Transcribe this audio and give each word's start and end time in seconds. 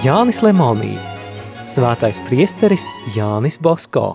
Jānis 0.00 0.38
Lemonī, 0.40 0.94
svētais 1.68 2.16
priesteris 2.24 2.86
Jānis 3.12 3.58
Bosko. 3.60 4.14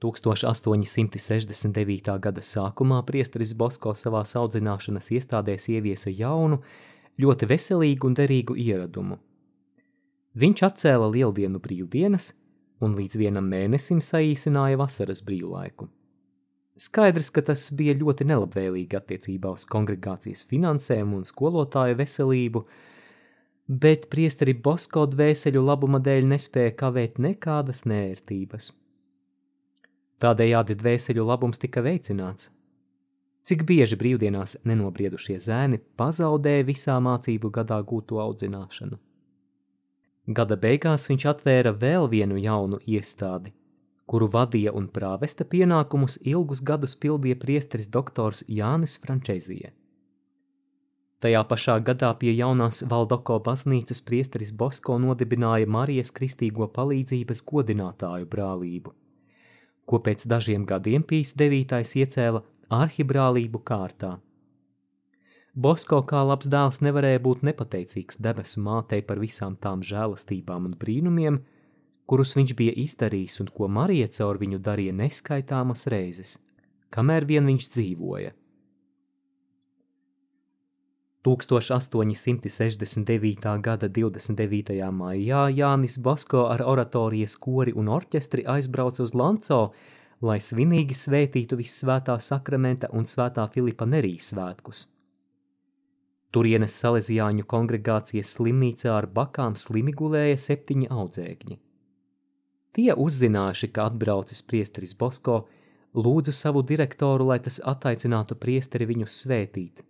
Tūkstoš 0.00 0.46
869. 0.48 2.16
gada 2.16 2.40
sākumā 2.40 3.02
priesteris 3.04 3.52
Bosko 3.52 3.92
savās 3.92 4.32
audzināšanas 4.40 5.12
iestādēs 5.12 5.68
ieviesa 5.68 6.14
jaunu, 6.16 6.62
ļoti 7.20 7.50
veselīgu 7.52 8.08
un 8.08 8.16
derīgu 8.16 8.56
ieradumu. 8.56 9.20
Viņš 10.32 10.64
atcēla 10.70 11.12
lieldienu 11.12 11.60
brīvdienas 11.60 12.32
un 12.80 12.96
līdz 12.96 13.20
vienam 13.20 13.52
mēnesim 13.52 14.00
saīsināja 14.00 14.80
vasaras 14.80 15.20
brīvlaiku. 15.28 15.92
Skaidrs, 16.76 17.30
ka 17.32 17.40
tas 17.40 17.70
bija 17.72 17.94
ļoti 17.96 18.26
nelabvēlīgi 18.28 18.98
attiecībā 18.98 19.54
uz 19.56 19.64
kongregācijas 19.70 20.44
finansēm 20.50 21.14
un 21.16 21.22
skolotāju 21.24 21.96
veselību, 21.96 22.62
bet 23.84 24.10
priesteri 24.12 24.52
Bosko 24.66 25.06
dvēseļu 25.14 25.62
labuma 25.64 26.02
dēļ 26.04 26.28
nespēja 26.34 26.74
kavēt 26.82 27.16
nekādas 27.22 27.86
nērtības. 27.88 28.74
Tādējādi 30.20 30.76
dvēseļu 30.82 31.24
labums 31.28 31.60
tika 31.64 31.80
veicināts. 31.84 32.50
Cik 33.46 33.64
bieži 33.64 33.96
brīvdienās 33.96 34.58
nenobriedušie 34.68 35.36
zēni 35.40 35.78
pazaudēja 35.96 36.64
visā 36.66 36.96
mācību 37.00 37.52
gadā 37.56 37.78
gūto 37.88 38.20
audzināšanu. 38.20 38.98
Gada 40.26 40.56
beigās 40.58 41.06
viņš 41.08 41.26
atvēra 41.30 41.72
vēl 41.72 42.08
vienu 42.10 42.40
jaunu 42.42 42.80
iestādi, 42.84 43.52
kuru 44.06 44.28
vadīja 44.32 44.72
un 44.78 44.86
prāvesta 44.98 45.44
pienākumus 45.54 46.20
ilgus 46.24 46.62
gadus 46.62 46.94
pildīja 47.02 47.38
priesteris 47.42 47.90
doktors 47.90 48.44
Jānis 48.48 48.98
Frančezie. 49.02 49.72
Tajā 51.24 51.40
pašā 51.48 51.78
gadā 51.80 52.10
pie 52.20 52.34
jaunās 52.36 52.82
Valdoko 52.90 53.38
baznīcas 53.42 54.02
priesteris 54.04 54.52
Bosko 54.52 54.98
nodibināja 55.00 55.66
Marijas 55.66 56.12
kristīgo 56.12 56.68
palīdzības 56.76 57.42
godinātāju 57.48 58.28
brālību, 58.34 58.92
ko 59.88 60.00
pēc 60.06 60.26
dažiem 60.28 60.68
gadiem 60.68 61.02
Pīs 61.02 61.32
9. 61.40 61.80
iecēla 62.02 62.44
arhibrālību 62.78 63.62
kārtā. 63.64 64.12
Bosko 65.56 66.02
kā 66.04 66.20
labs 66.28 66.50
dēls 66.52 66.82
nevarēja 66.84 67.22
būt 67.24 67.46
nepateicīgs 67.48 68.20
debesu 68.20 68.60
mātei 68.60 69.00
par 69.00 69.22
visām 69.22 69.56
tām 69.56 69.80
žēlastībām 69.80 70.68
un 70.68 70.74
brīnumiem, 70.76 71.38
kurus 72.06 72.36
viņš 72.38 72.56
bija 72.58 72.74
izdarījis 72.86 73.42
un 73.42 73.52
ko 73.52 73.68
Marija 73.68 74.08
caur 74.18 74.40
viņu 74.40 74.62
darīja 74.62 74.94
neskaitāmas 74.96 75.86
reizes, 75.92 76.38
kamēr 76.94 77.26
vien 77.28 77.46
viņš 77.50 77.70
dzīvoja. 77.74 78.32
1869. 81.26 83.58
gada 83.60 83.88
29. 83.90 84.90
maijā 84.94 85.50
Jānis 85.50 85.98
Basko 85.98 86.46
ar 86.46 86.62
oratorijas 86.62 87.34
kori 87.42 87.74
un 87.74 87.90
orķestri 87.90 88.46
aizbrauca 88.46 89.02
uz 89.02 89.10
Lanco, 89.14 89.72
lai 90.22 90.38
svinīgi 90.38 90.94
svētītu 90.94 91.56
vissvētā 91.58 92.20
sakramenta 92.22 92.86
un 92.94 93.04
svētā 93.10 93.50
Filipa 93.50 93.82
Nerijas 93.90 94.30
svētkus. 94.30 94.94
Turienes 96.30 96.78
salesiāņu 96.78 97.42
kongregācijas 97.50 98.36
slimnīcā 98.36 98.94
ar 98.94 99.10
bakām 99.10 99.58
slimi 99.58 99.90
gulēja 99.98 100.38
septiņi 100.38 100.86
audzēkņi. 100.94 101.65
Tie 102.76 102.92
uzzinājuši, 102.92 103.70
ka 103.72 103.86
atbraucis 103.90 104.42
priesteris 104.44 104.92
Bosko, 104.98 105.46
lūdzu 105.96 106.34
savu 106.36 106.62
direktoru, 106.66 107.30
lai 107.30 107.38
tas 107.40 107.58
attaicinātu 107.72 108.36
priesteri 108.36 108.88
viņus 108.90 109.16
svētīt. 109.22 109.82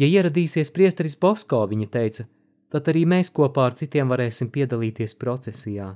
Ja 0.00 0.08
ieradīsies 0.10 0.72
priesteris 0.74 1.16
Bosko, 1.20 1.62
viņa 1.70 1.88
teica, 1.94 2.26
tad 2.72 2.90
arī 2.90 3.04
mēs 3.06 3.30
kopā 3.36 3.68
ar 3.70 3.78
citiem 3.78 4.10
varēsim 4.10 4.50
piedalīties 4.50 5.14
procesijā. 5.22 5.92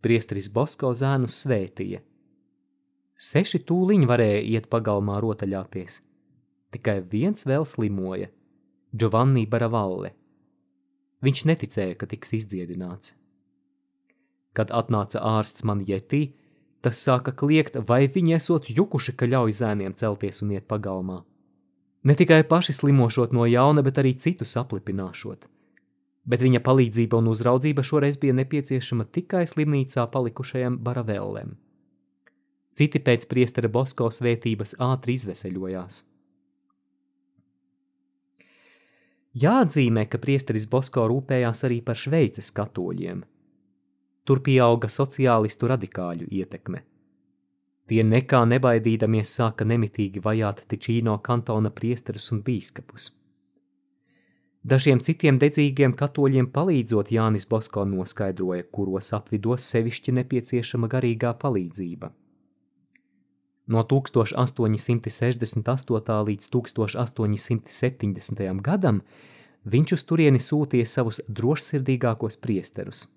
Priesteris 0.00 0.48
Bosko 0.54 0.94
zēnus 0.94 1.42
svētīja. 1.44 2.00
Seši 3.18 3.64
tūliņi 3.66 4.06
varēja 4.08 4.44
iet 4.54 4.70
pagalmā 4.72 5.18
rotaļāties– 5.20 6.04
Tikai 6.74 7.00
viens 7.00 7.46
vēl 7.48 7.64
slimoja- 7.64 8.28
Giovanni 9.00 9.46
Baravalle. 9.46 10.12
Viņš 11.24 11.44
neticēja, 11.50 11.96
ka 11.98 12.06
tiks 12.06 12.34
izdziedināts. 12.38 13.16
Kad 14.54 14.70
atnāca 14.74 15.22
ārsts 15.22 15.64
man 15.66 15.82
jetī, 15.86 16.32
tas 16.82 17.00
sāka 17.02 17.34
kliegt, 17.34 17.76
vai 17.88 18.06
viņi 18.06 18.36
esot 18.38 18.70
jukuši, 18.70 19.14
ka 19.18 19.26
ļauj 19.26 19.54
zēniem 19.60 19.96
celties 19.98 20.42
un 20.42 20.54
iet 20.54 20.68
pagalmā. 20.70 21.22
Ne 22.06 22.14
tikai 22.14 22.44
paši 22.46 22.76
slimošot 22.78 23.34
no 23.34 23.46
jauna, 23.50 23.82
bet 23.82 23.98
arī 23.98 24.14
citus 24.22 24.54
aplipināšot. 24.60 25.48
Bet 26.28 26.44
viņa 26.44 26.60
palīdzība 26.62 27.18
un 27.18 27.30
uzraudzība 27.32 27.82
šoreiz 27.82 28.18
bija 28.20 28.36
nepieciešama 28.38 29.08
tikai 29.10 29.46
slimnīcā 29.48 30.04
palikušajam 30.12 30.78
baravellem. 30.84 31.56
Citi 32.78 33.00
pēc 33.02 33.26
priestera 33.26 33.70
Bosko 33.72 34.10
svētības 34.12 34.76
ātri 34.84 35.16
izveseļojās. 35.18 36.02
Jāatzīmē, 39.38 40.06
ka 40.10 40.18
priesteris 40.18 40.66
Bosko 40.70 41.04
rūpējās 41.10 41.64
arī 41.68 41.82
par 41.84 41.98
Šveices 42.00 42.48
katoļiem. 42.56 43.20
Tur 44.26 44.40
pieauga 44.44 44.88
sociālistu 44.90 45.68
radikāļu 45.70 46.26
ietekme. 46.40 46.80
Tie 47.88 48.02
nekā 48.04 48.40
nebaidīdamies 48.48 49.34
sāka 49.38 49.64
nemitīgi 49.68 50.20
vajāt 50.24 50.64
Tičīno 50.72 51.14
kantona 51.24 51.70
priesterus 51.72 52.32
un 52.34 52.42
bīskapus. 52.44 53.12
Dažiem 54.68 55.00
citiem 55.00 55.38
dedzīgiem 55.40 55.94
katoļiem 55.96 56.50
palīdzot 56.52 57.12
Jānis 57.14 57.46
Bosko 57.48 57.84
noskaidroja, 57.88 58.66
kuros 58.72 59.12
apvidos 59.16 59.68
sevišķi 59.72 60.16
nepieciešama 60.18 60.90
garīgā 60.92 61.32
palīdzība. 61.44 62.10
No 63.68 63.84
1868. 63.84 66.24
līdz 66.28 66.46
1870. 66.54 68.60
gadam 68.64 69.02
viņš 69.68 69.92
uz 69.92 70.04
turieni 70.08 70.40
sūtīja 70.40 70.88
savus 70.88 71.20
drošsirdīgākos 71.28 72.40
priesterus. 72.40 73.12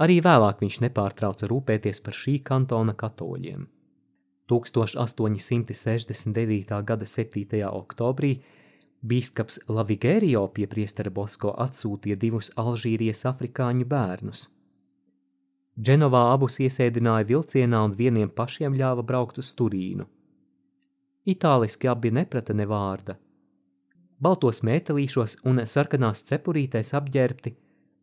Arī 0.00 0.20
vēlāk 0.24 0.56
viņš 0.60 0.80
nepārtrauca 0.84 1.46
rūpēties 1.48 2.00
par 2.04 2.14
šī 2.16 2.40
kantona 2.44 2.92
katoļiem. 2.92 3.68
1869. 4.52 6.84
gada 6.84 7.06
7. 7.06 7.64
oktobrī 7.64 8.42
bīskaps 9.00 9.60
Lavigērio 9.72 10.48
pie 10.52 10.66
priestera 10.68 11.10
Bosko 11.10 11.56
atsūtīja 11.64 12.16
divus 12.20 12.52
Alžīrijas 12.60 13.24
afrikāņu 13.32 13.84
bērnus– 13.88 14.48
Dženovā 15.80 16.20
abus 16.34 16.58
iesēdināja 16.60 17.24
vilcienā 17.28 17.78
un 17.86 17.92
vieniem 17.96 18.28
pašiem 18.36 18.74
ļāva 18.76 19.04
braukt 19.06 19.38
uz 19.40 19.52
Turīnu. 19.56 20.04
Itāliski 21.32 21.88
abi 21.88 22.10
neprata 22.12 22.56
ne 22.56 22.66
vārda. 22.68 23.16
Baltos 24.20 24.60
mētelīšos 24.66 25.38
un 25.48 25.62
sarkanās 25.74 26.24
cepurītēs 26.28 26.92
apģērbti, 26.98 27.54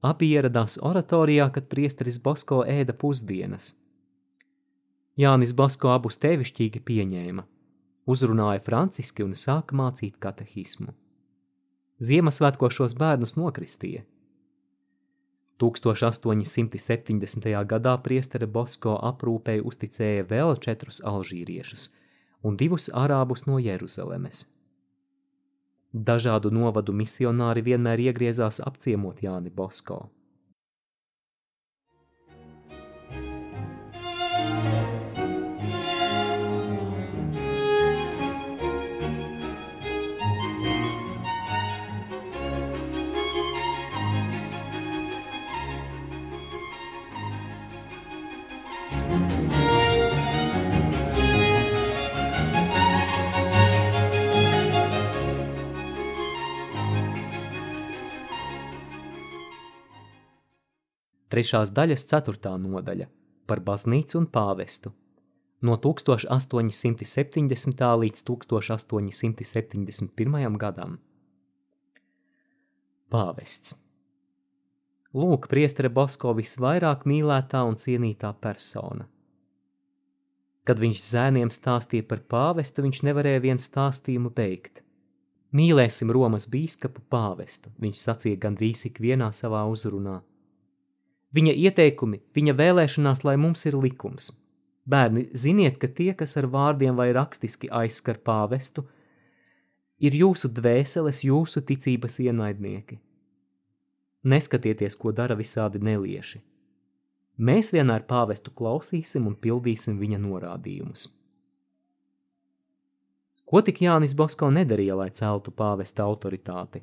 abi 0.09 0.31
ieradās 0.33 0.79
oratorijā, 0.89 1.51
kad 1.53 1.69
priesteris 1.69 2.17
Bosko 2.23 2.63
ēda 2.65 2.97
pusdienas. 2.97 3.75
Jānis 5.21 5.53
Bosko 5.53 5.93
abus 5.93 6.17
tevišķīgi 6.23 6.81
pieņēma, 6.87 7.45
uzrunāja 8.09 8.63
franciski 8.65 9.25
un 9.25 9.37
sāka 9.37 9.77
mācīt 9.77 10.17
katehismu. 10.23 10.95
Ziemassvētko 12.01 12.73
šos 12.73 12.97
bērnus 12.97 13.37
nokristīja– 13.37 14.05
1870. 15.59 17.47
gadā 17.65 17.95
priestere 18.03 18.47
Bosko 18.47 18.97
aprūpēji 19.11 19.63
uzticēja 19.71 20.27
vēl 20.29 20.57
četrus 20.61 21.01
alžīriešus 21.01 21.89
un 22.43 22.57
divus 22.57 22.89
arābus 22.93 23.47
no 23.47 23.57
Jeruzalemes. 23.59 24.45
Dažādu 25.93 26.51
novadu 26.53 26.93
misionāri 26.93 27.63
vienmēr 27.65 27.99
iegriezās 28.09 28.61
apciemot 28.61 29.23
Jāni 29.23 29.49
Bosko. 29.49 30.09
Trešās 61.33 61.69
daļas 61.75 62.03
ceturtā 62.11 62.53
nodaļa 62.61 63.07
par 63.47 63.59
baznīcu 63.63 64.13
un 64.21 64.27
pāvestu. 64.27 64.89
no 65.61 65.77
1870. 65.81 67.81
līdz 68.03 68.19
1871. 68.29 70.57
gadam. 70.57 70.99
Pāvests 73.09 73.87
Lūk, 75.17 75.47
priestere 75.49 75.89
Bosko 75.89 76.33
visvairāk 76.37 77.07
mīlētā 77.09 77.63
un 77.65 77.77
cienītā 77.79 78.33
persona. 78.43 79.07
Kad 80.67 80.81
viņš 80.83 80.99
zēniem 80.99 81.49
stāstīja 81.49 82.03
par 82.09 82.19
pāvestu, 82.27 82.83
viņš 82.83 82.99
nevarēja 83.07 83.39
vienu 83.45 83.63
stāstījumu 83.63 84.33
beigt. 84.35 84.83
Mīlēsim 85.55 86.11
Romas 86.11 86.49
bīskapu 86.51 87.05
pāvestu, 87.09 87.71
viņš 87.79 88.01
sacīja 88.03 88.41
gandrīz 88.43 88.83
ikvienā 88.89 89.31
savā 89.31 89.63
uzrunā. 89.71 90.19
Viņa 91.35 91.53
ieteikumi, 91.67 92.21
viņa 92.35 92.53
vēlēšanās, 92.55 93.23
lai 93.27 93.35
mums 93.39 93.65
ir 93.67 93.75
likums. 93.75 94.31
Bērni, 94.87 95.25
ziniet, 95.35 95.75
ka 95.81 95.89
tie, 95.91 96.13
kas 96.15 96.37
ar 96.39 96.47
vārdiem 96.47 96.95
vai 96.95 97.09
rakstiski 97.15 97.67
aizskar 97.67 98.21
pāvestu, 98.23 98.85
ir 99.99 100.15
jūsu 100.15 100.53
dvēseles, 100.55 101.25
jūsu 101.27 101.65
ticības 101.67 102.21
ienaidnieki. 102.23 103.01
Neskatieties, 104.23 104.95
ko 104.95 105.11
dara 105.11 105.35
visādi 105.35 105.83
nelieši. 105.83 106.39
Mēs 107.37 107.73
vienmēr 107.75 108.07
pāvestu 108.07 108.51
klausīsim 108.55 109.27
un 109.27 109.35
pildīsim 109.35 109.99
viņa 109.99 110.23
norādījumus. 110.23 111.09
Ko 113.47 113.61
tik 113.63 113.83
Jānis 113.83 114.15
Bosko 114.17 114.49
nedarīja, 114.51 114.95
lai 114.99 115.11
celtu 115.15 115.53
pāvesta 115.55 116.03
autoritāti? 116.03 116.81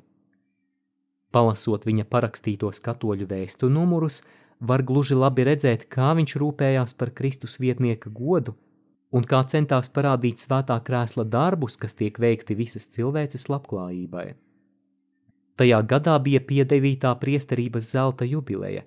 Palasot 1.35 1.83
viņa 1.83 2.05
parakstītos 2.07 2.79
katoļu 2.85 3.27
vēstu 3.27 3.67
numurus, 3.67 4.21
var 4.59 4.85
gluži 4.87 5.17
labi 5.19 5.43
redzēt, 5.49 5.89
kā 5.91 6.13
viņš 6.15 6.37
rūpējās 6.39 6.95
par 6.95 7.11
Kristus 7.11 7.59
vietnieka 7.59 8.09
godu 8.09 8.55
un 9.15 9.23
kā 9.27 9.41
centās 9.51 9.91
parādīt 9.95 10.41
svētā 10.43 10.75
krēsla 10.87 11.23
darbus, 11.27 11.77
kas 11.79 11.95
tiek 11.95 12.17
veikti 12.19 12.55
visas 12.55 12.87
cilvēces 12.95 13.47
labklājībai. 13.51 14.25
Tajā 15.55 15.79
gadā 15.87 16.17
bija 16.19 16.41
piedevītā 16.43 17.13
priesterības 17.19 17.91
zelta 17.93 18.27
jubileja, 18.27 18.83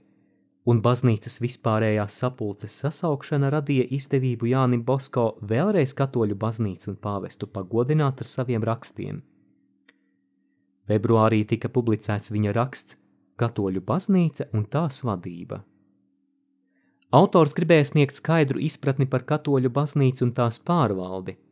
un 0.68 0.82
baznīcas 0.84 1.40
vispārējās 1.40 2.18
sapulces 2.20 2.76
sasaukšana 2.82 3.48
radīja 3.54 3.86
izdevību 3.98 4.50
Jānim 4.50 4.84
Bosko 4.84 5.30
vēlreiz 5.52 5.94
katoļu 5.96 6.36
baznīcu 6.36 6.92
un 6.92 7.00
pāvestu 7.00 7.48
pagodināt 7.48 8.20
ar 8.20 8.28
saviem 8.28 8.64
rakstiem. 8.68 9.22
Februārī 10.88 11.42
tika 11.48 11.68
publicēts 11.68 12.32
viņa 12.34 12.54
raksts 12.56 12.96
Katoļu 13.38 13.82
baznīca 13.86 14.48
un 14.56 14.64
tās 14.66 15.04
vadība. 15.06 15.60
Autors 17.14 17.54
gribēja 17.56 17.92
sniegt 17.92 18.18
skaidru 18.18 18.60
izpratni 18.60 19.06
par 19.06 19.22
katoļu 19.28 19.70
baznīcu 19.72 20.26
un 20.26 20.32
tās 20.36 20.58
pārvaldi– 20.60 21.36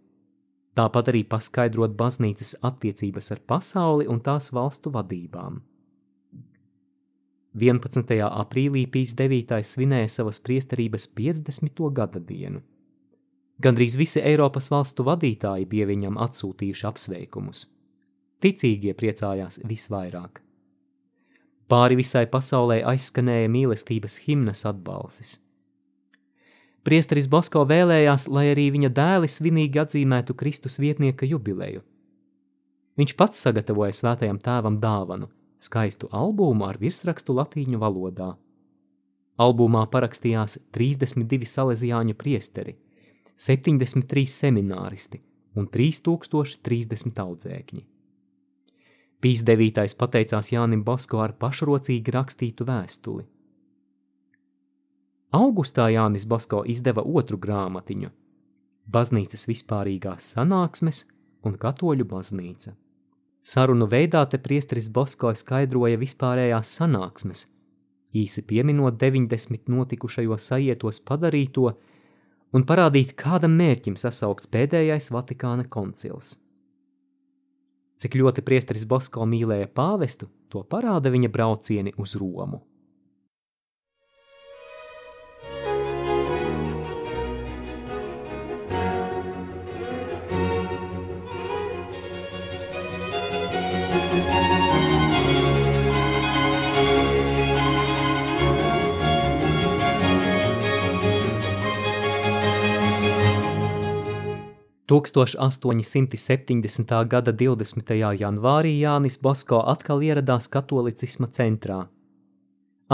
tāpat 0.76 1.10
arī 1.12 1.22
paskaidrot 1.24 1.96
baznīcas 1.96 2.58
attiecības 2.68 3.32
ar 3.34 3.40
pasauli 3.52 4.08
un 4.12 4.20
tās 4.20 4.52
valstu 4.52 4.92
vadībām. 4.92 5.62
11. 7.56 8.18
aprīlī 8.26 8.82
Pīs 8.92 9.14
9. 9.16 9.62
svinēja 9.64 10.10
savas 10.18 10.42
priesterības 10.44 11.08
50. 11.16 11.86
gada 11.96 12.20
dienu. 12.20 12.60
Gandrīz 13.64 13.96
visi 13.96 14.20
Eiropas 14.20 14.68
valstu 14.68 15.06
vadītāji 15.08 15.64
bija 15.70 15.86
viņam 15.88 16.18
atsūtījuši 16.20 16.86
apsveikumus. 16.90 17.64
Ticīgie 18.42 18.92
priecājās 18.94 19.62
visvairāk. 19.64 20.42
Pāri 21.66 21.96
visai 21.98 22.26
pasaulē 22.30 22.82
aizskanēja 22.92 23.50
mīlestības 23.50 24.22
himnas 24.28 24.66
atbalsis– 24.68 25.38
Priesteris 26.86 27.26
Bosko 27.26 27.64
vēlējās, 27.66 28.28
lai 28.30 28.44
arī 28.52 28.68
viņa 28.70 28.92
dēli 28.94 29.26
svinīgi 29.26 29.80
atzīmētu 29.82 30.36
Kristus 30.38 30.76
vietnieka 30.78 31.26
jubileju. 31.26 31.80
Viņš 32.96 33.14
pats 33.18 33.40
sagatavoja 33.42 33.96
svētajam 33.98 34.38
tēvam 34.38 34.76
dāvanu– 34.78 35.26
skaistu 35.66 36.06
albumu 36.14 36.68
ar 36.68 36.78
virsrakstu 36.78 37.34
latīņu 37.34 37.80
valodā. 37.82 38.28
Albumā 39.42 39.82
parakstījās 39.90 40.60
32 40.78 41.50
salesiāņu 41.56 42.14
priesteri, 42.14 42.76
73 43.34 44.24
semināristi 44.36 45.18
un 45.58 45.66
3030 45.66 47.18
audzēkņi. 47.26 47.82
Pīs 49.20 49.42
9. 49.46 49.86
pateicās 49.98 50.52
Jānim 50.52 50.84
Bosko 50.84 51.22
ar 51.24 51.32
pašrocīgi 51.40 52.12
rakstītu 52.18 52.68
vēstuli– 52.68 53.26
Augustā 55.36 55.88
Jānis 55.90 56.24
Basko 56.24 56.62
izdeva 56.70 57.02
otru 57.02 57.36
grāmatiņu– 57.36 58.10
Baznīcas 58.94 59.48
vispārīgās 59.50 60.28
sanāksmes 60.36 61.02
un 61.44 61.56
katoļu 61.58 62.06
baznīca. 62.06 62.76
Sarunu 63.42 63.88
veidā 63.90 64.22
te 64.30 64.38
priesteris 64.38 64.86
Basko 64.88 65.32
skaidroja 65.34 65.98
vispārējās 65.98 66.76
sanāksmes, 66.78 67.44
īsi 68.14 68.46
pieminot 68.46 68.96
90 69.02 69.66
notikušajos 69.74 70.48
sajietos 70.52 71.02
padarīto 71.10 71.72
un 72.54 72.64
parādīt, 72.70 73.16
kādam 73.18 73.58
mērķim 73.58 73.98
sasaukts 73.98 74.46
pēdējais 74.54 75.10
Vatikāna 75.10 75.66
koncils. 75.68 76.36
Cik 77.96 78.18
ļoti 78.20 78.44
priesteris 78.44 78.84
Basko 78.88 79.24
mīlēja 79.24 79.70
pāvestu, 79.72 80.28
to 80.52 80.60
parāda 80.68 81.12
viņa 81.12 81.30
braucieni 81.32 81.94
uz 81.96 82.16
Romu. 82.20 82.60
1870. 104.86 107.06
gada 107.10 107.32
20. 107.32 107.90
janvārī 108.20 108.78
Jānis 108.78 109.18
Bosko 109.18 109.58
atkal 109.66 109.98
ieradās 110.06 110.46
katolicisma 110.46 111.26
centrā. 111.26 111.90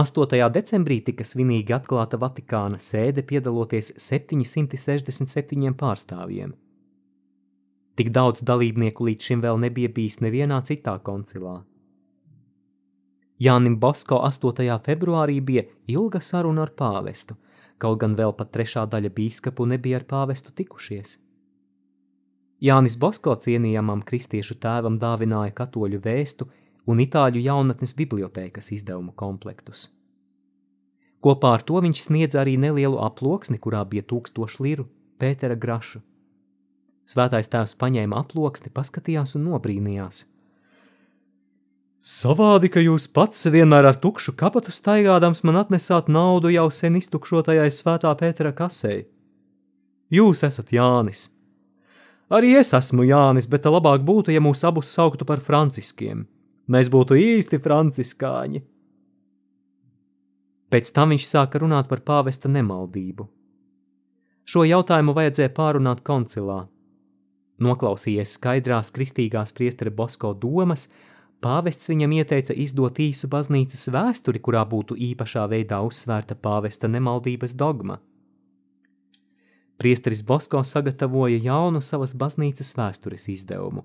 8. 0.00 0.24
decembrī 0.54 1.04
tika 1.04 1.20
svinīgi 1.20 1.68
atklāta 1.76 2.16
Vatikāna 2.16 2.80
sēde 2.80 3.20
piedaloties 3.28 3.92
767 4.00 5.76
pārstāvjiem. 5.82 6.56
Tik 8.00 8.08
daudz 8.08 8.40
dalībnieku 8.40 9.04
līdz 9.10 9.28
šim 9.28 9.44
vēl 9.44 9.60
nebija 9.60 9.92
bijis 9.92 10.24
nevienā 10.24 10.64
citā 10.64 10.96
koncilā. 10.96 11.60
Jānim 13.36 13.76
Bosko 13.76 14.24
8. 14.30 14.64
februārī 14.88 15.44
bija 15.44 15.68
ilga 15.92 16.24
saruna 16.24 16.64
ar 16.64 16.72
pāvestu, 16.72 17.36
kaut 17.76 18.00
gan 18.00 18.16
vēl 18.16 18.32
pat 18.32 18.48
trešā 18.56 18.88
daļa 18.88 19.12
bīskapu 19.12 19.68
nebija 19.68 20.00
ar 20.00 20.08
pāvestu 20.08 20.56
tikušies. 20.56 21.20
Jānis 22.62 22.94
Bosko 22.94 23.34
cienījamam 23.42 24.04
kristiešu 24.06 24.54
tēvam 24.62 25.00
dāvināja 25.02 25.50
katoļu 25.58 25.98
vēstu 26.04 26.46
un 26.86 27.00
itāļu 27.02 27.42
jaunatnes 27.42 27.96
bibliotēkas 27.98 28.70
izdevumu 28.76 29.10
komplektus. 29.18 29.88
Kopā 31.22 31.56
ar 31.56 31.64
to 31.66 31.82
viņš 31.82 32.04
sniedz 32.06 32.38
arī 32.38 32.54
nelielu 32.58 32.98
aploksni, 33.02 33.58
kurā 33.62 33.82
bija 33.86 34.06
tūkstoši 34.06 34.62
liru 34.62 34.86
Pētera 35.18 35.54
grašu. 35.58 36.00
Svētais 37.06 37.50
tēvs 37.50 37.74
paņēma 37.78 38.22
aploksni, 38.22 38.70
paskatījās 38.74 39.36
un 39.38 39.46
nobrīnījās. 39.50 40.24
Savādi, 42.02 42.70
ka 42.74 42.82
jūs 42.82 43.06
pats 43.14 43.46
vienmēr 43.54 43.86
ar 43.90 43.98
tukšu 44.02 44.34
kapatu 44.38 44.74
staigādams 44.74 45.44
man 45.46 45.60
atnesāt 45.60 46.08
naudu 46.10 46.50
jau 46.50 46.66
sen 46.74 46.98
iztukšotajai 46.98 47.68
svētā 47.70 48.10
Pētera 48.18 48.50
kasei. 48.54 49.04
Jūs 50.10 50.42
esat 50.46 50.74
Jānis, 50.74 51.28
Arī 52.32 52.54
es 52.56 52.70
esmu 52.72 53.04
Jānis, 53.04 53.44
bet 53.52 53.66
labāk 53.68 54.04
būtu, 54.08 54.32
ja 54.32 54.40
mūs 54.40 54.62
abus 54.64 54.88
sauktu 54.96 55.26
par 55.28 55.42
franciskiem. 55.44 56.24
Mēs 56.72 56.88
būtu 56.88 57.18
īsti 57.20 57.58
franciskāņi. 57.60 58.62
Pēc 60.72 60.90
tam 60.96 61.12
viņš 61.12 61.26
sāka 61.28 61.60
runāt 61.60 61.90
par 61.90 62.00
pāvesta 62.00 62.48
nemaldību. 62.48 63.26
Šo 64.48 64.64
jautājumu 64.64 65.12
vajadzēja 65.18 65.52
pārunāt 65.58 66.00
koncilā. 66.06 66.62
Noklausījies 67.62 68.38
skaidrās 68.38 68.90
kristīgās 68.96 69.52
priestera 69.52 69.92
Bosko 69.92 70.32
domas, 70.32 70.86
pāvests 71.44 71.92
viņam 71.92 72.16
ieteica 72.16 72.56
izdot 72.56 72.96
īsu 72.96 73.28
baznīcas 73.28 73.90
vēsturi, 73.92 74.40
kurā 74.40 74.64
būtu 74.72 74.96
īpašā 75.10 75.44
veidā 75.52 75.82
uzsvērta 75.84 76.38
pāvesta 76.40 76.88
nemaldības 76.88 77.58
dogma– 77.60 78.00
Priesteris 79.82 80.22
Bosko 80.22 80.60
sagatavoja 80.62 81.40
jaunu 81.42 81.80
savas 81.82 82.12
baznīcas 82.14 82.68
vēstures 82.76 83.24
izdevumu, 83.32 83.82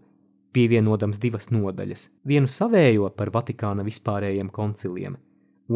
pievienodams 0.54 1.18
divas 1.18 1.50
nodaļas, 1.50 2.04
vienu 2.22 2.52
savējo 2.54 3.10
par 3.18 3.32
Vatikāna 3.34 3.82
vispārējiem 3.88 4.52
konciliem, 4.54 5.16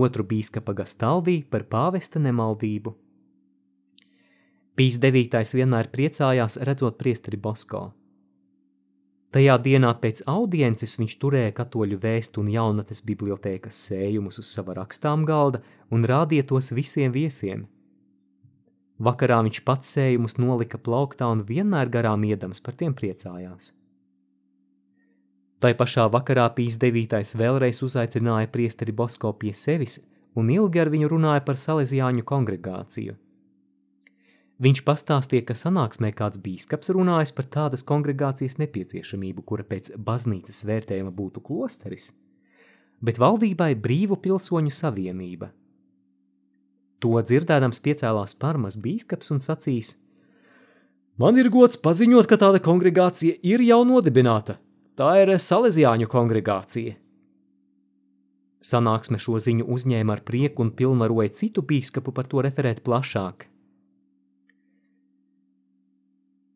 otru 0.06 0.28
bīskapa 0.30 0.76
Gastaldī 0.78 1.40
par 1.50 1.66
pāvesta 1.74 2.22
nemaldību. 2.22 2.94
Pīs 4.78 5.02
devītais 5.02 5.56
vienmēr 5.58 5.90
priecājās 5.90 6.60
redzot 6.70 7.02
priesteri 7.02 7.42
Bosko. 7.42 7.88
Tajā 9.34 9.58
dienā 9.66 9.96
pēc 10.06 10.22
audiences 10.30 11.00
viņš 11.02 11.18
turēja 11.18 11.58
katoļu 11.64 11.98
vēstu 11.98 12.46
un 12.46 12.54
jaunatnes 12.60 13.02
bibliotēkas 13.10 13.86
sējumus 13.90 14.38
uz 14.38 14.54
sava 14.54 14.78
rakstām 14.84 15.26
galda 15.26 15.66
un 15.90 16.06
rādīja 16.06 16.46
tos 16.54 16.76
visiem 16.78 17.10
viesiem. 17.10 17.66
Vakarā 19.02 19.40
viņš 19.46 19.62
pats 19.66 19.96
sējumus 19.96 20.38
nolika 20.38 20.78
plauktā 20.78 21.30
un 21.34 21.42
vienmēr 21.48 21.90
garām 21.90 22.26
iedams 22.28 22.62
par 22.62 22.78
tiem 22.78 22.94
priecājās. 22.98 23.72
Tai 25.62 25.74
pašā 25.78 26.08
vakarā 26.14 26.48
Pīs 26.58 26.78
devītais 26.82 27.34
vēlreiz 27.38 27.82
uzaicināja 27.86 28.50
priesteri 28.54 28.94
Bosko 28.94 29.34
pie 29.34 29.54
sevis 29.54 30.00
un 30.38 30.54
ilgi 30.54 30.82
ar 30.82 30.94
viņu 30.94 31.12
runāja 31.16 31.46
par 31.46 31.60
Salesiāņu 31.62 32.26
kongregāciju– 32.26 33.18
Viņš 34.62 34.84
pastāstīja, 34.86 35.42
ka 35.48 35.56
sanāksmē 35.58 36.12
kāds 36.14 36.38
bīskaps 36.42 36.92
runājis 36.94 37.32
par 37.34 37.48
tādas 37.50 37.82
kongregācijas 37.88 38.60
nepieciešamību, 38.62 39.42
kura 39.42 39.66
pēc 39.66 39.96
baznīcas 39.98 40.62
vērtējuma 40.70 41.14
būtu 41.18 41.42
klosteris, 41.48 42.12
bet 43.02 43.18
valdībai 43.18 43.72
brīvu 43.74 44.20
pilsoņu 44.22 44.74
savienība. 44.78 45.50
To 47.02 47.18
dzirdēdams 47.26 47.82
piecēlās 47.82 48.38
parmas 48.38 48.78
bīskaps 48.78 49.34
un 49.34 49.42
sacīs: 49.42 49.96
Man 51.18 51.38
ir 51.38 51.50
gods 51.54 51.80
paziņot, 51.82 52.28
ka 52.30 52.38
tāda 52.42 52.62
kongregācija 52.64 53.42
ir 53.46 53.64
jau 53.66 53.82
nodibināta. 53.86 54.58
Tā 54.98 55.12
ir 55.24 55.34
Salesiāņu 55.38 56.08
kongregācija. 56.12 56.96
Sanāksme 58.62 59.18
šo 59.18 59.40
ziņu 59.42 59.66
uzņēma 59.74 60.14
ar 60.18 60.22
prieku 60.26 60.62
un 60.62 60.70
pilnvaroja 60.78 61.34
citu 61.34 61.64
bīskapu 61.66 62.14
par 62.14 62.30
to 62.30 62.44
referēt 62.46 62.84
plašāk. 62.86 63.48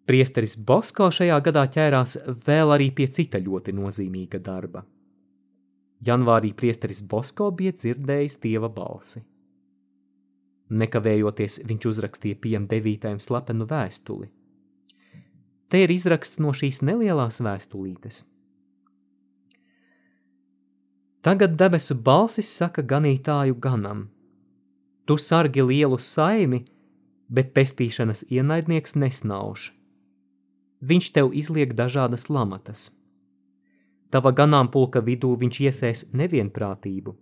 Priesteris 0.05 0.53
Bosko 0.61 1.09
šajā 1.09 1.39
gadā 1.47 1.63
ķērās 1.73 2.19
vēl 2.45 2.75
arī 2.75 2.91
pie 2.93 3.07
cita 3.09 3.41
ļoti 3.41 3.73
nozīmīga 3.73 4.37
darba. 4.37 4.83
Janvārī 6.05 6.53
priesteris 6.53 7.01
Bosko 7.09 7.49
bija 7.57 7.73
dzirdējis 7.73 8.37
dieva 8.43 8.69
balsi. 8.69 9.23
Nekavējoties 10.69 11.59
viņš 11.69 11.87
uzrakstīja 11.91 12.39
piem 12.41 12.65
devītajam 12.69 13.19
slepenu 13.21 13.67
vēstuli. 13.69 14.31
Te 15.69 15.83
ir 15.83 15.91
izraksts 15.93 16.39
no 16.41 16.53
šīs 16.53 16.81
nelielās 16.85 17.41
vēstulītes. 17.45 18.23
Tagad 21.25 21.55
debesu 21.57 21.97
balsis 21.97 22.49
saka 22.53 22.81
ganītāju 22.85 23.57
ganam. 23.61 24.09
Tu 25.05 25.17
sargi 25.17 25.61
lielu 25.61 25.97
saimi, 26.01 26.63
bet 27.29 27.53
pestīšanas 27.53 28.27
ienaidnieks 28.33 28.97
nesnauž 28.97 29.71
viņš 30.85 31.11
tev 31.15 31.33
izliek 31.33 31.73
dažādas 31.73 32.29
lamatas. 32.29 32.89
Tava 34.13 34.31
ganāmpulka 34.31 35.01
vidū 35.01 35.33
viņš 35.39 35.61
iesēs 35.65 36.03
nevienprātību. 36.13 37.15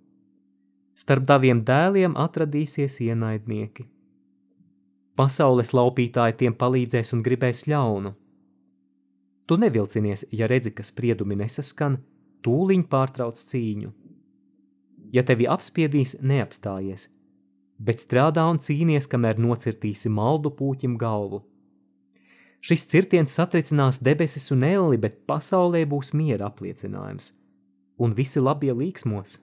Starp 1.04 1.26
taviem 1.28 1.64
dēliem 1.68 2.16
atradīsies 2.20 3.02
ienaidnieki. 3.04 3.86
Pasaules 5.20 5.74
laupītāji 5.76 6.38
tiem 6.40 6.56
palīdzēs 6.58 7.14
un 7.18 7.24
gribēs 7.26 7.66
ļaunu. 7.68 8.14
Tu 9.46 9.58
nevilcinies, 9.60 10.26
ja 10.32 10.48
redzi, 10.48 10.72
ka 10.72 10.86
spriedumi 10.88 11.36
nesaskan, 11.44 12.00
tūliņ 12.48 12.86
pārtrauc 12.90 13.44
cīņu. 13.52 13.92
Ja 15.14 15.26
tevi 15.28 15.50
apspiedīs, 15.52 16.16
neapstājies, 16.24 17.10
bet 17.78 18.02
strādā 18.02 18.48
un 18.50 18.64
cīnies, 18.64 19.10
kamēr 19.12 19.42
nocirtīsi 19.44 20.10
maldu 20.10 20.56
pūķim 20.56 20.96
galvu 21.02 21.44
Šis 22.64 22.86
cirtiens 22.88 23.34
satricinās 23.36 23.98
debesis 24.00 24.46
un 24.56 24.62
elli, 24.64 24.96
bet 24.96 25.26
pasaulē 25.28 25.82
būs 25.92 26.14
miera 26.16 26.48
apliecinājums, 26.48 27.34
un 28.00 28.14
visi 28.16 28.40
labie 28.40 28.72
līksmos. 28.72 29.42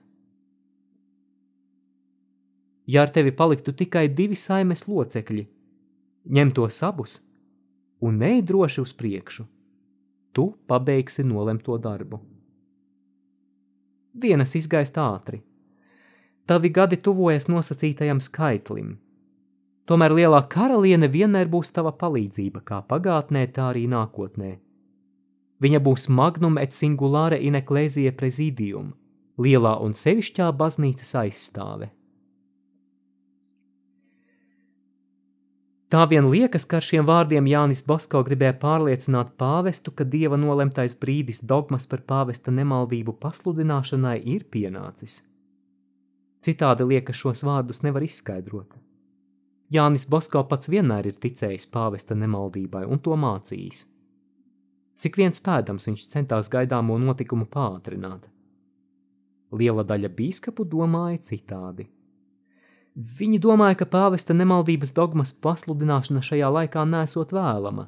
Ja 2.87 3.03
ar 3.05 3.11
tevi 3.13 3.31
paliktu 3.31 3.73
tikai 3.77 4.07
divi 4.09 4.35
saimes 4.35 4.87
locekļi, 4.87 5.45
ņem 6.29 6.53
tos 6.57 6.81
abus 6.83 7.19
un 8.01 8.17
neej 8.17 8.41
droši 8.49 8.81
uz 8.81 8.93
priekšu, 8.97 9.45
tu 10.33 10.47
pabeigsi 10.67 11.23
nolemto 11.23 11.77
darbu. 11.77 12.19
Dienas 14.13 14.55
izgaist 14.57 14.97
ātri. 14.97 15.43
Tavi 16.45 16.69
gadi 16.73 16.97
tuvojas 16.97 17.47
nosacītajam 17.47 18.19
skaitlim– 18.19 18.97
Tomēr 19.91 20.13
lielā 20.15 20.39
karaliene 20.47 21.09
vienmēr 21.11 21.49
būs 21.51 21.73
tava 21.75 21.91
palīdzība, 21.91 22.61
kā 22.63 22.77
pagātnē, 22.87 23.47
tā 23.51 23.71
arī 23.73 23.87
nākotnē. 23.91 24.51
Viņa 25.61 25.79
būs 25.83 26.05
magnum 26.09 26.55
et 26.61 26.71
singulāre 26.77 27.39
in 27.41 27.57
ecclesia 27.59 28.13
prezidium, 28.15 28.93
lielā 29.41 29.73
un 29.83 29.91
sevišķā 29.97 30.47
baznīcas 30.61 31.11
aizstāve. 31.23 31.89
Tā 35.91 36.05
vien 36.07 36.23
liekas, 36.31 36.63
ka 36.63 36.77
ar 36.79 36.85
šiem 36.87 37.03
vārdiem 37.03 37.49
Jānis 37.51 37.81
Basko 37.83 38.21
gribēja 38.23 38.53
pārliecināt 38.61 39.33
pāvestu, 39.41 39.91
ka 39.91 40.05
dieva 40.07 40.37
nolemtais 40.39 40.95
brīdis 40.95 41.43
dogmas 41.43 41.83
par 41.91 42.05
pāvesta 42.07 42.53
nemaldību 42.55 43.17
pasludināšanai 43.19 44.21
ir 44.35 44.45
pienācis. 44.55 45.17
Citādi 46.39 46.87
liekas 46.93 47.19
šos 47.19 47.43
vārdus 47.43 47.83
nevar 47.83 48.07
izskaidrot. 48.07 48.79
Jānis 49.71 50.07
Basko 50.07 50.45
pats 50.47 50.71
vienmēr 50.71 51.11
ir 51.11 51.19
ticējis 51.19 51.67
pāvesta 51.75 52.15
nemaldībai 52.15 52.85
un 52.87 53.03
to 53.03 53.19
mācījis. 53.19 53.83
Cik 54.95 55.19
viens 55.19 55.43
spēdams 55.43 55.91
viņš 55.91 56.07
centās 56.07 56.47
gaidāmo 56.53 56.95
notikumu 57.03 57.51
pātrināt. 57.51 58.29
Liela 59.51 59.83
daļa 59.83 60.15
bīskapu 60.15 60.63
domāja 60.71 61.19
citādi. 61.33 61.91
Viņi 62.95 63.39
domāja, 63.39 63.79
ka 63.79 63.87
pāvesta 63.87 64.35
nemaldības 64.35 64.91
dogmas 64.95 65.31
pasludināšana 65.33 66.23
šajā 66.27 66.49
laikā 66.51 66.85
nesot 66.85 67.31
vēlama. 67.31 67.87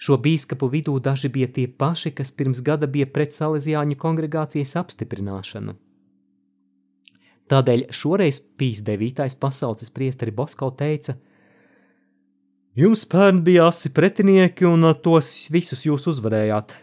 Šo 0.00 0.16
bīskapu 0.20 0.68
vidū 0.72 0.96
daži 1.00 1.28
bija 1.32 1.48
tie 1.48 1.68
paši, 1.68 2.12
kas 2.16 2.32
pirms 2.32 2.60
gada 2.64 2.88
bija 2.88 3.08
pret 3.08 3.36
Salesiāņu 3.36 4.00
kongregācijas 4.00 4.76
apstiprināšanu– 4.80 5.76
Tādēļ 7.50 7.88
šoreiz 7.90 8.38
Pīs 8.60 8.78
9. 8.86 9.34
pasaules 9.42 9.90
priesteri 9.90 10.30
Bosko 10.34 10.68
teica: 10.78 11.16
Jums 12.78 13.02
pērn 13.10 13.40
bija 13.42 13.66
asi 13.72 13.90
pretinieki, 13.90 14.68
un 14.70 14.86
tos 15.02 15.48
visus 15.50 15.82
jūs 15.88 16.06
uzvarējāt. 16.12 16.76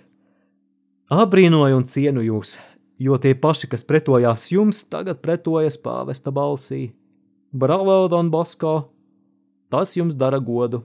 Abrīnoju 1.15 1.77
un 1.79 1.85
cienu 1.87 2.25
jūs, 2.25 2.57
jo 2.99 3.17
tie 3.21 3.33
paši, 3.37 3.69
kas 3.71 3.85
pretojās 3.87 4.49
jums, 4.51 4.83
tagad 4.89 5.21
pretojas 5.23 5.77
pāvesta 5.81 6.33
balsī. 6.33 6.91
Bravo, 7.51 8.07
Don 8.11 8.31
Bosko! 8.33 8.87
Tas 9.71 9.95
jums 9.97 10.15
dara 10.15 10.39
godu! 10.39 10.83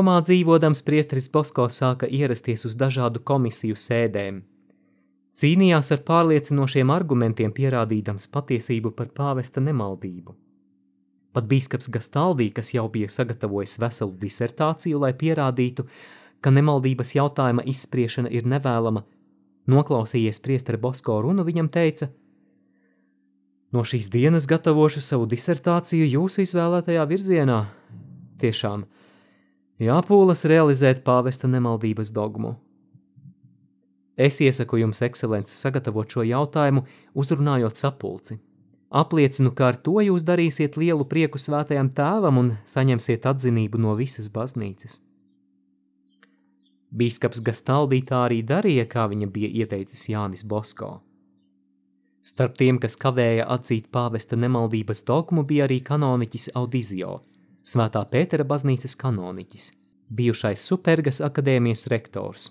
Romā 0.00 0.20
dzīvodams 0.24 0.80
priesteris 0.86 1.26
Bosko 1.28 1.66
sāka 1.68 2.06
ierasties 2.08 2.62
uz 2.64 2.72
dažādu 2.80 3.20
komisiju 3.30 3.76
sēdēm. 3.76 4.38
Cīnījās 5.36 5.92
ar 5.92 5.98
pārliecinošiem 6.08 6.92
argumentiem, 6.94 7.50
pierādīdams 7.52 8.30
patiesību 8.32 8.94
par 8.96 9.10
pāvesta 9.18 9.60
nemaldību. 9.60 10.32
Pat 11.36 11.50
bīskaps 11.50 11.90
Gastaldī, 11.92 12.46
kas 12.56 12.72
jau 12.72 12.86
bija 12.94 13.10
sagatavojis 13.12 13.76
veselu 13.82 14.14
disertāciju, 14.22 15.02
lai 15.04 15.10
pierādītu, 15.20 15.84
ka 16.40 16.54
nemaldības 16.54 17.12
jautājuma 17.18 17.66
izspriešana 17.74 18.32
ir 18.32 18.48
nevēlama, 18.48 19.04
noklausījies 19.68 20.40
priestera 20.40 20.80
Bosko 20.80 21.18
runu, 21.26 21.44
viņam 21.44 21.68
teica: 21.68 22.08
No 23.76 23.84
šīs 23.84 24.08
dienas 24.08 24.48
gatavošu 24.48 25.04
savu 25.04 25.28
disertāciju 25.28 26.08
jūsu 26.14 26.46
izvēlētajā 26.46 27.04
virzienā. 27.12 27.60
Tiešām, 28.40 28.88
jāpūlas 29.80 30.44
realizēt 30.50 31.02
pāvesta 31.06 31.48
nemaldības 31.48 32.12
dogmu. 32.12 32.54
Es 34.20 34.40
iesaku 34.44 34.82
jums, 34.82 35.00
ekscelence, 35.02 35.54
sagatavot 35.56 36.10
šo 36.12 36.26
jautājumu, 36.28 36.84
uzrunājot 37.16 37.80
sapulci. 37.80 38.36
Apliecinu, 38.90 39.52
ka 39.54 39.70
ar 39.70 39.76
to 39.78 40.00
jūs 40.02 40.26
darīsiet 40.26 40.76
lielu 40.76 41.06
prieku 41.08 41.38
svētajam 41.38 41.88
tēvam 41.94 42.40
un 42.40 42.50
saņemsiet 42.66 43.28
atzinību 43.30 43.78
no 43.78 43.94
visas 43.96 44.28
baznīcas. 44.34 44.98
Bīskaps 46.90 47.40
Gastaldī 47.46 48.00
tā 48.02 48.24
arī 48.26 48.40
darīja, 48.42 48.88
kā 48.90 49.06
viņa 49.12 49.28
bija 49.30 49.50
ieteicis 49.62 50.08
Jānis 50.10 50.42
Bosko. 50.42 50.98
Starp 52.20 52.58
tiem, 52.58 52.80
kas 52.82 52.98
kavēja 53.00 53.46
atzīt 53.54 53.86
pāvesta 53.94 54.36
nemaldības 54.36 55.04
dogmu, 55.06 55.46
bija 55.46 55.68
arī 55.68 55.78
kanoniķis 55.86 56.50
Audizio, 56.58 57.20
Svētā 57.66 58.02
Pētera 58.08 58.44
baznīcas 58.48 58.96
kanoniķis, 59.00 59.70
bijušais 60.16 60.64
Supergas 60.64 61.20
akadēmijas 61.24 61.86
rektors. 61.92 62.48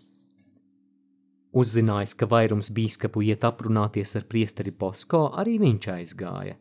Uzzinājis, 1.49 2.13
ka 2.13 2.29
vairums 2.29 2.69
bīskapu 2.75 3.23
iet 3.25 3.43
aprunāties 3.47 4.15
ar 4.19 4.27
priesteri 4.29 4.71
Bosko, 4.71 5.25
arī 5.33 5.57
viņš 5.59 5.89
aizgāja. 5.95 6.55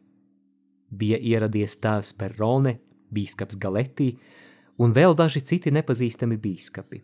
Bija 0.89 1.19
ieradies 1.21 1.77
tēvs 1.83 2.15
Perrone, 2.17 2.79
bīskaps 3.13 3.61
Galetī 3.61 4.15
un 4.81 4.97
vēl 4.97 5.15
daži 5.15 5.45
citi 5.45 5.73
nepazīstami 5.75 6.41
bīskapi. 6.41 7.03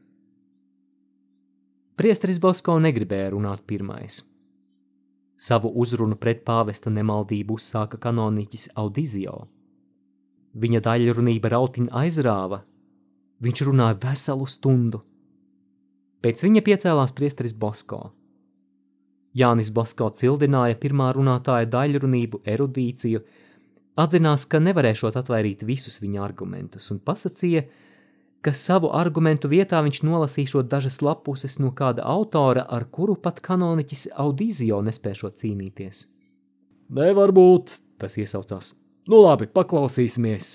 Priesteris 1.94 2.40
Bosko 2.40 2.78
negribēja 2.80 3.34
runāt 3.36 3.68
pirmais– 3.68 4.22
Savu 5.36 5.72
uzrunu 5.82 6.14
pret 6.16 6.44
pāvesta 6.46 6.90
nemaldību 6.94 7.56
uzsāka 7.58 7.98
kanoniķis 7.98 8.68
Audizio. 8.78 9.48
Viņa 10.54 10.80
daļrunība 10.84 11.50
rautiņa 11.50 11.90
aizrāva. 12.04 12.60
Viņš 13.42 13.62
runāja 13.66 13.96
veselu 14.04 14.46
stundu. 14.46 15.00
Pēc 16.22 16.44
viņa 16.46 16.62
piecēlās 16.64 17.12
priesteris 17.16 17.56
Bosko. 17.58 18.12
Jānis 19.34 19.72
Bosko 19.74 20.12
cildināja 20.14 20.76
pirmā 20.78 21.10
runātāja 21.16 21.66
daļrunību, 21.72 22.44
erudīciju, 22.46 23.20
atzinās, 23.98 24.46
ka 24.46 24.60
nevarēšot 24.62 25.18
atvairīt 25.18 25.64
visus 25.66 25.98
viņa 26.02 26.22
argumentus 26.22 26.86
un 26.94 27.00
pasacīja, 27.02 27.64
ka 28.44 28.54
savu 28.54 28.92
argumentu 28.94 29.50
vietā 29.50 29.80
viņš 29.82 30.02
nolasīšot 30.06 30.70
dažas 30.70 31.00
lapuses 31.02 31.58
no 31.58 31.72
kāda 31.74 32.06
autora, 32.06 32.62
ar 32.68 32.86
kuru 32.94 33.18
pat 33.18 33.42
kanoniķis 33.42 34.12
Audizio 34.22 34.78
nespēšot 34.86 35.42
cīnīties. 35.42 36.06
Nevar 36.94 37.34
būt, 37.34 37.78
tas 37.98 38.18
iesaucās. 38.20 38.74
Nu 39.04 39.20
labi, 39.20 39.48
paklausīsimies. 39.52 40.54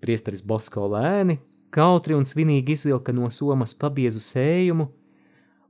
Priesteris 0.00 0.40
Bosko 0.46 0.86
lēni, 0.88 1.36
kautri 1.74 2.16
un 2.16 2.24
svinīgi 2.28 2.76
izvilka 2.78 3.12
no 3.12 3.28
somas 3.34 3.74
pabiezu 3.76 4.22
sējumu 4.24 4.88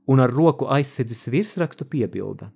un 0.09 0.23
ar 0.23 0.31
roku 0.31 0.69
aizsedzis 0.71 1.27
virsrakstu 1.33 1.85
piebilda. 1.89 2.49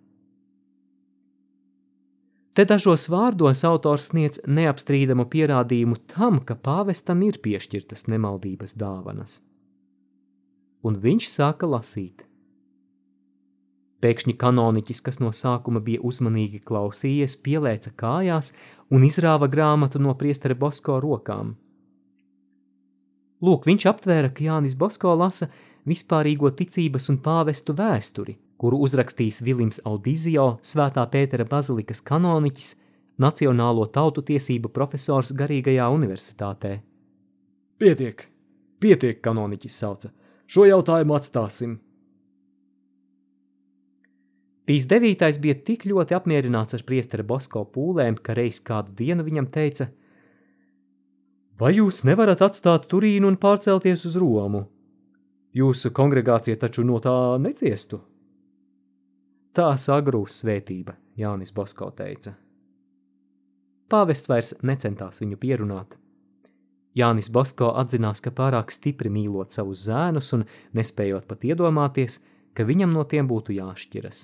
Te 2.53 2.63
dažos 2.69 3.07
vārdos 3.09 3.63
autors 3.65 4.11
sniedz 4.11 4.43
neapstrīdamu 4.45 5.25
pierādījumu 5.25 5.97
tam, 6.13 6.37
ka 6.45 6.55
pāvestam 6.55 7.23
ir 7.25 7.39
piešķirtas 7.41 8.05
nemaldības 8.13 8.77
dāvanas. 8.77 9.39
Un 10.85 10.99
viņš 11.01 11.29
sāka 11.33 11.67
lasīt. 11.67 12.27
Pēkšņi 14.03 14.35
kanoniķis, 14.39 15.01
kas 15.05 15.19
no 15.23 15.31
sākuma 15.31 15.79
bija 15.83 16.03
uzmanīgi 16.03 16.59
klausījies, 16.67 17.37
pielēca 17.45 17.93
kājās 17.99 18.53
un 18.91 19.05
izrāva 19.07 19.47
grāmatu 19.47 20.01
no 20.03 20.13
priestera 20.19 20.57
Bosko 20.59 20.99
rokām. 21.03 21.55
Lūk, 23.43 23.67
viņš 23.67 23.85
aptvēra, 23.91 24.31
ka 24.31 24.45
Jānis 24.45 24.75
Bosko 24.79 25.15
lasa 25.19 25.49
vispārīgo 25.89 26.51
ticības 26.55 27.09
un 27.11 27.19
pāvestu 27.23 27.75
vēsturi, 27.75 28.37
kuru 28.59 28.79
uzrakstījis 28.85 29.41
Vilims 29.43 29.81
Audizio, 29.89 30.57
Svētā 30.63 31.03
Pētera 31.11 31.47
bazilikas 31.49 32.03
kanoniķis, 32.07 32.75
Nacionālo 33.23 33.85
tautu 33.93 34.23
tiesību 34.25 34.71
profesors 34.73 35.33
Garīgajā 35.37 35.85
universitātē. 35.93 36.79
Pietiek, 37.77 38.23
pietiek, 38.81 39.19
kanoniķis 39.21 39.75
sauca. 39.83 40.09
Šo 40.49 40.65
jautājumu 40.65 41.13
atstāsim. 41.17 41.75
Pīs 44.63 44.85
devītais 44.87 45.41
bija 45.43 45.57
tik 45.59 45.83
ļoti 45.89 46.15
apmierināts 46.15 46.77
ar 46.77 46.83
priestera 46.87 47.23
Bosko 47.27 47.65
pūlēm, 47.73 48.15
ka 48.23 48.35
reiz 48.37 48.61
kādu 48.63 48.93
dienu 49.01 49.25
viņam 49.27 49.49
teica: 49.51 49.89
Vai 51.59 51.73
jūs 51.75 52.03
nevarat 52.07 52.41
atstāt 52.41 52.87
Turīnu 52.91 53.27
un 53.27 53.37
pārcelties 53.37 54.05
uz 54.07 54.15
Romu? 54.19 54.63
Jūsu 55.53 55.91
kongregācija 55.93 56.57
taču 56.57 56.85
no 56.87 56.97
tā 57.03 57.13
neciestu. 57.43 57.99
Tā 59.53 59.67
sagrūs 59.77 60.39
svētība, 60.41 60.95
Jānis 61.19 61.53
Bosko 61.53 61.91
teica. 61.93 62.33
Pāvests 63.91 64.31
vairs 64.31 64.55
necentās 64.65 65.21
viņu 65.21 65.37
pierunāt. 65.37 65.99
Jānis 66.97 67.29
Bosko 67.29 67.73
atzinās, 67.77 68.21
ka 68.23 68.31
pārāk 68.33 68.71
stipri 68.73 69.11
mīlot 69.13 69.53
savus 69.53 69.83
zēnus 69.89 70.31
un 70.33 70.47
nespējot 70.73 71.27
pat 71.29 71.45
iedomāties, 71.45 72.21
ka 72.57 72.65
viņam 72.65 72.95
no 72.95 73.03
tiem 73.09 73.29
būtu 73.29 73.53
jāšķiras. 73.59 74.23